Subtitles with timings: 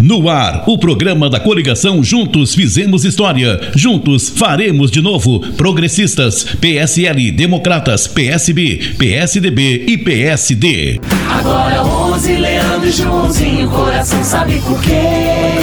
[0.00, 3.60] No ar, o programa da coligação Juntos Fizemos História.
[3.74, 5.40] Juntos faremos de novo.
[5.56, 11.00] Progressistas, PSL, Democratas, PSB, PSDB e PSD.
[11.28, 15.57] Agora 11, Leandro e Joãozinho, coração sabe por quê?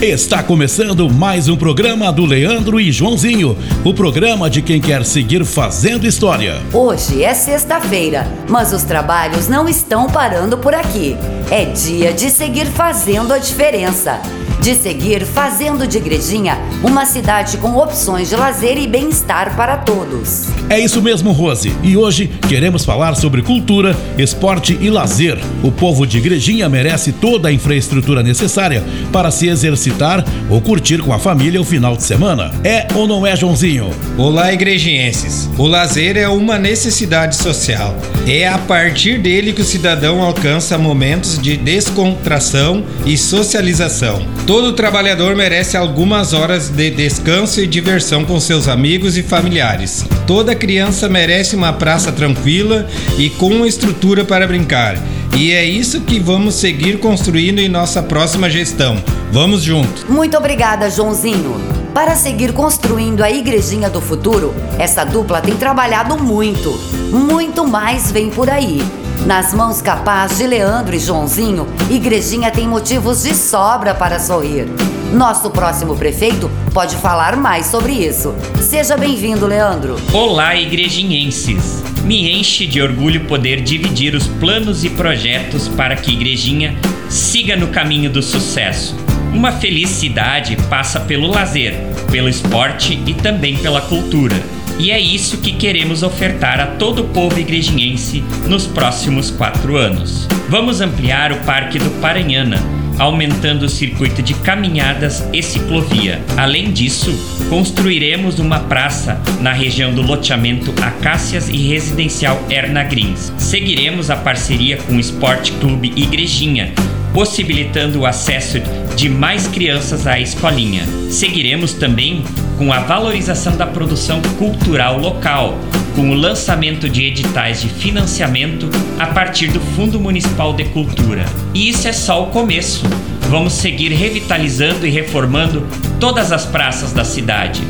[0.00, 5.42] Está começando mais um programa do Leandro e Joãozinho, o programa de quem quer seguir
[5.42, 6.60] fazendo história.
[6.70, 11.16] Hoje é sexta-feira, mas os trabalhos não estão parando por aqui.
[11.50, 14.20] É dia de seguir fazendo a diferença
[14.66, 20.48] de seguir fazendo de Igrejinha uma cidade com opções de lazer e bem-estar para todos.
[20.68, 21.72] É isso mesmo, Rose.
[21.84, 25.38] E hoje queremos falar sobre cultura, esporte e lazer.
[25.62, 31.12] O povo de Igrejinha merece toda a infraestrutura necessária para se exercitar ou curtir com
[31.12, 32.50] a família o final de semana.
[32.64, 33.90] É ou não é, Joãozinho?
[34.18, 35.48] Olá, igrejienses.
[35.56, 37.96] O lazer é uma necessidade social.
[38.26, 44.26] É a partir dele que o cidadão alcança momentos de descontração e socialização.
[44.56, 50.02] Todo trabalhador merece algumas horas de descanso e diversão com seus amigos e familiares.
[50.26, 54.96] Toda criança merece uma praça tranquila e com uma estrutura para brincar.
[55.36, 58.96] E é isso que vamos seguir construindo em nossa próxima gestão.
[59.30, 60.10] Vamos junto.
[60.10, 61.60] Muito obrigada, Joãozinho.
[61.92, 66.70] Para seguir construindo a igrejinha do futuro, essa dupla tem trabalhado muito.
[67.10, 68.80] Muito mais vem por aí.
[69.24, 74.68] Nas mãos capazes de Leandro e Joãozinho, Igrejinha tem motivos de sobra para sorrir.
[75.12, 78.34] Nosso próximo prefeito pode falar mais sobre isso.
[78.60, 79.96] Seja bem-vindo, Leandro.
[80.12, 81.82] Olá, igrejinhenses.
[82.04, 86.76] Me enche de orgulho poder dividir os planos e projetos para que Igrejinha
[87.08, 88.96] siga no caminho do sucesso.
[89.32, 91.74] Uma felicidade passa pelo lazer,
[92.10, 94.36] pelo esporte e também pela cultura.
[94.78, 100.28] E é isso que queremos ofertar a todo o povo igrejinhense nos próximos quatro anos.
[100.50, 102.58] Vamos ampliar o Parque do Paranhana,
[102.98, 106.22] aumentando o circuito de caminhadas e ciclovia.
[106.36, 107.10] Além disso,
[107.48, 113.32] construiremos uma praça na região do loteamento Acácias e residencial Erna Greens.
[113.38, 116.72] Seguiremos a parceria com o Esporte Clube Igrejinha,
[117.16, 118.60] possibilitando o acesso
[118.94, 120.84] de mais crianças à escolinha.
[121.10, 122.22] Seguiremos também
[122.58, 125.58] com a valorização da produção cultural local,
[125.94, 128.68] com o lançamento de editais de financiamento
[128.98, 131.24] a partir do Fundo Municipal de Cultura.
[131.54, 132.84] E isso é só o começo.
[133.30, 135.66] Vamos seguir revitalizando e reformando
[135.98, 137.62] todas as praças da cidade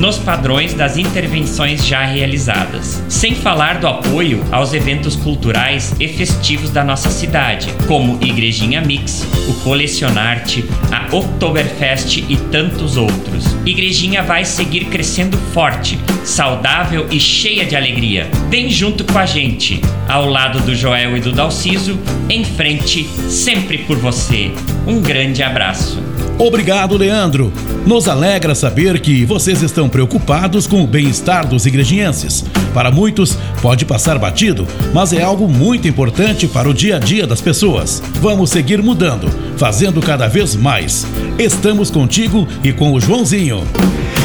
[0.00, 3.04] nos padrões das intervenções já realizadas.
[3.06, 9.28] Sem falar do apoio aos eventos culturais e festivos da nossa cidade, como Igrejinha Mix,
[9.46, 13.44] o Colecionarte, a Oktoberfest e tantos outros.
[13.66, 18.26] Igrejinha vai seguir crescendo forte, saudável e cheia de alegria.
[18.48, 22.00] Vem junto com a gente, ao lado do Joel e do Dalciso,
[22.30, 24.50] em frente, sempre por você.
[24.86, 26.09] Um grande abraço.
[26.38, 27.52] Obrigado, Leandro.
[27.86, 32.44] Nos alegra saber que vocês estão preocupados com o bem-estar dos igrejinhenses.
[32.72, 37.26] Para muitos, pode passar batido, mas é algo muito importante para o dia a dia
[37.26, 38.02] das pessoas.
[38.20, 41.06] Vamos seguir mudando, fazendo cada vez mais.
[41.38, 43.64] Estamos contigo e com o Joãozinho.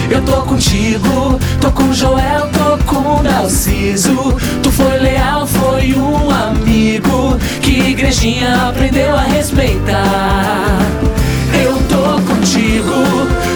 [0.10, 4.36] Eu tô contigo, tô com Joel, tô com Narciso.
[4.62, 10.78] Tu foi leal, foi um amigo que igrejinha aprendeu a respeitar.
[12.46, 12.92] Contigo,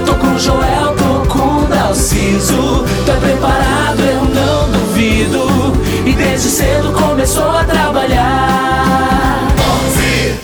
[0.04, 2.84] tô com Joel, tô com Dalciso.
[3.22, 5.46] Preparado, eu não duvido.
[6.08, 9.48] E desde cedo começou a trabalhar.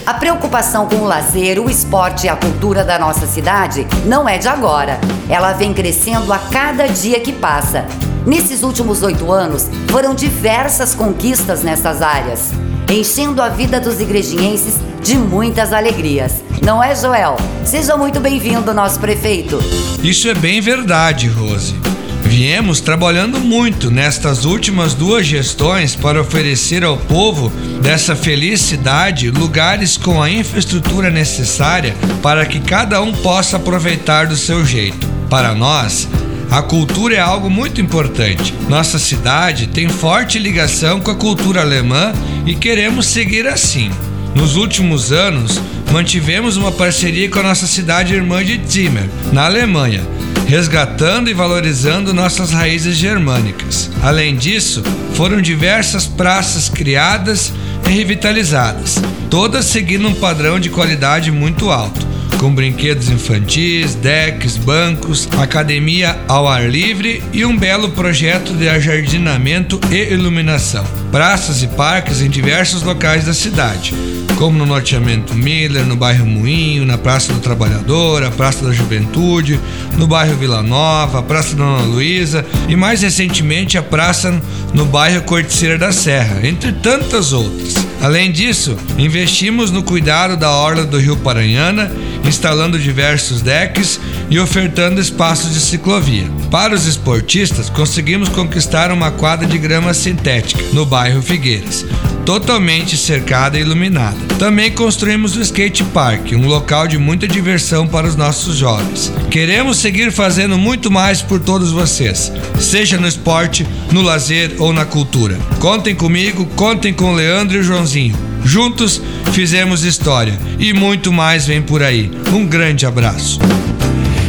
[0.06, 4.38] A preocupação com o lazer, o esporte e a cultura da nossa cidade não é
[4.38, 5.00] de agora.
[5.28, 7.86] Ela vem crescendo a cada dia que passa.
[8.28, 12.52] Nesses últimos oito anos, foram diversas conquistas nessas áreas,
[12.90, 16.44] enchendo a vida dos igrejinhenses de muitas alegrias.
[16.64, 17.38] Não é, Joel?
[17.64, 19.60] Seja muito bem-vindo, nosso prefeito.
[20.04, 21.76] Isso é bem verdade, Rose.
[22.24, 27.50] Viemos trabalhando muito nestas últimas duas gestões para oferecer ao povo
[27.82, 34.36] dessa feliz cidade lugares com a infraestrutura necessária para que cada um possa aproveitar do
[34.36, 35.08] seu jeito.
[35.30, 36.08] Para nós,
[36.52, 38.54] a cultura é algo muito importante.
[38.70, 42.14] Nossa cidade tem forte ligação com a cultura alemã
[42.46, 43.90] e queremos seguir assim.
[44.36, 45.62] Nos últimos anos,
[45.92, 50.02] mantivemos uma parceria com a nossa cidade irmã de Zimmer, na Alemanha,
[50.46, 53.90] resgatando e valorizando nossas raízes germânicas.
[54.04, 54.84] Além disso,
[55.14, 57.54] foram diversas praças criadas
[57.88, 62.06] e revitalizadas, todas seguindo um padrão de qualidade muito alto,
[62.40, 69.80] com brinquedos infantis, decks, bancos, academia ao ar livre e um belo projeto de ajardinamento
[69.90, 70.86] e iluminação.
[71.12, 73.94] Praças e parques em diversos locais da cidade
[74.36, 79.60] como no loteamento Miller, no bairro Moinho, na Praça do Trabalhador, a Praça da Juventude,
[79.98, 84.42] no bairro Vila Nova, a Praça Dona Luísa e mais recentemente a praça
[84.74, 87.76] no bairro Corticeira da Serra, entre tantas outras.
[88.02, 91.92] Além disso, investimos no cuidado da orla do Rio Paranhana,
[92.24, 94.00] instalando diversos decks
[94.30, 96.30] e ofertando espaços de ciclovia.
[96.52, 101.86] Para os esportistas, conseguimos conquistar uma quadra de grama sintética no bairro Figueiras,
[102.26, 104.18] totalmente cercada e iluminada.
[104.40, 109.14] Também construímos o skate park, um local de muita diversão para os nossos jovens.
[109.30, 114.84] Queremos seguir fazendo muito mais por todos vocês, seja no esporte, no lazer ou na
[114.84, 115.38] cultura.
[115.60, 118.18] Contem comigo, contem com o Leandro e o Joãozinho.
[118.44, 119.02] Juntos
[119.32, 122.12] fizemos história e muito mais vem por aí.
[122.34, 123.40] Um grande abraço.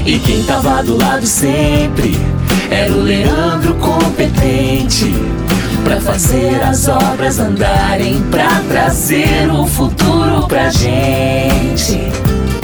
[0.05, 2.17] E quem tava do lado sempre
[2.71, 5.13] era o Leandro competente
[5.87, 12.11] Pra fazer as obras andarem, pra trazer o futuro pra gente.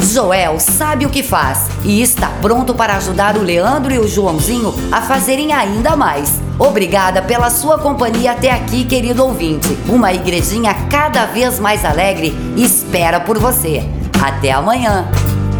[0.02, 4.74] Joel sabe o que faz e está pronto para ajudar o Leandro e o Joãozinho
[4.90, 6.40] a fazerem ainda mais.
[6.58, 9.68] Obrigada pela sua companhia até aqui, querido ouvinte.
[9.88, 13.88] Uma igrejinha cada vez mais alegre espera por você.
[14.20, 15.08] Até amanhã!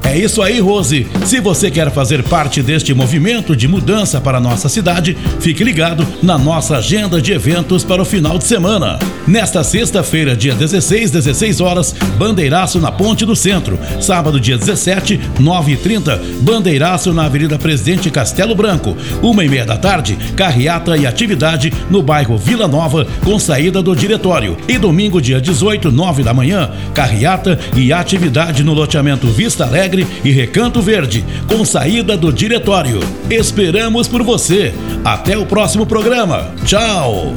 [0.05, 1.07] É isso aí, Rose.
[1.25, 6.37] Se você quer fazer parte deste movimento de mudança para nossa cidade, fique ligado na
[6.37, 8.99] nossa agenda de eventos para o final de semana.
[9.27, 13.79] Nesta sexta-feira, dia 16, 16 horas, Bandeiraço na Ponte do Centro.
[14.01, 18.97] Sábado, dia 17, 9h30, Bandeiraço na Avenida Presidente Castelo Branco.
[19.23, 23.95] Uma e meia da tarde, carreata e atividade no bairro Vila Nova, com saída do
[23.95, 24.57] diretório.
[24.69, 30.07] E domingo, dia 18, 9 da manhã, carreata e atividade no loteamento Vista Alegre Alegre
[30.25, 33.01] e Recanto Verde, com saída do diretório.
[33.29, 34.73] Esperamos por você.
[35.05, 36.51] Até o próximo programa.
[36.65, 37.35] Tchau.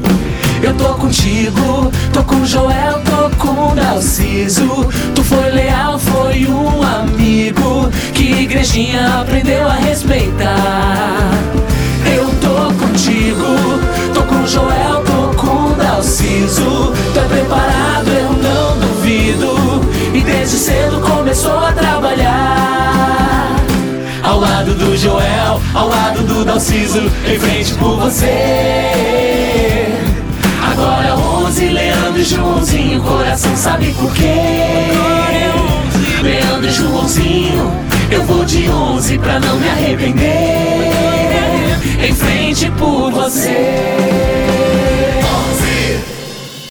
[0.63, 4.87] Eu tô contigo, tô com Joel, tô com Narciso.
[26.97, 28.31] Em frente por você.
[30.71, 34.33] Agora 11, Leandro e Joãozinho Coração sabe por quê?
[36.23, 37.71] Leandro e Joãozinho
[38.09, 40.25] Eu vou de 11 pra não me arrepender.
[42.01, 44.44] Em frente por você